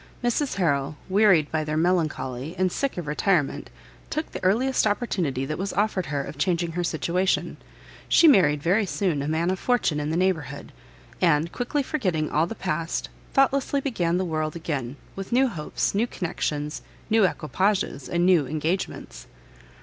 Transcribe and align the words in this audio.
Mrs 0.23 0.55
Harrel, 0.55 0.97
wearied 1.09 1.51
by 1.51 1.63
their 1.63 1.77
melancholy, 1.77 2.55
and 2.57 2.71
sick 2.71 2.97
of 2.97 3.05
retirement, 3.05 3.69
took 4.09 4.31
the 4.31 4.43
earliest 4.43 4.87
opportunity 4.87 5.45
that 5.45 5.59
was 5.59 5.73
offered 5.73 6.07
her 6.07 6.23
of 6.23 6.39
changing 6.39 6.71
her 6.71 6.83
situation; 6.83 7.57
she 8.09 8.27
married 8.27 8.63
very 8.63 8.87
soon 8.87 9.21
a 9.21 9.27
man 9.27 9.51
of 9.51 9.59
fortune 9.59 9.99
in 9.99 10.09
the 10.09 10.17
neighbourhood, 10.17 10.71
and, 11.21 11.51
quickly 11.51 11.83
forgetting 11.83 12.31
all 12.31 12.47
the 12.47 12.55
past, 12.55 13.09
thoughtlessly 13.35 13.79
began 13.79 14.17
the 14.17 14.25
world 14.25 14.55
again, 14.55 14.95
with 15.15 15.31
new 15.31 15.47
hopes, 15.47 15.93
new 15.93 16.07
connections, 16.07 16.81
new 17.11 17.23
equipages 17.23 18.09
and 18.09 18.25
new 18.25 18.47
engagements! 18.47 19.27